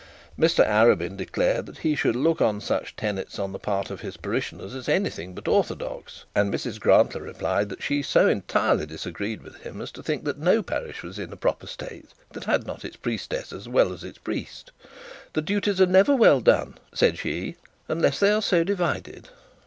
[0.35, 4.11] Mr Arabin declared that he should look on such tenets on the part of the
[4.19, 6.23] parishioners as anything but orthodox.
[6.33, 10.39] And Mrs Grantly replied that she so entirely disagreed with him as to think that
[10.39, 14.03] no parish was in a proper estate that had not its priestess as well as
[14.03, 14.71] its priest.
[15.33, 17.57] 'The duties are never well done,' said she,
[17.87, 19.29] 'unless they are so divided.'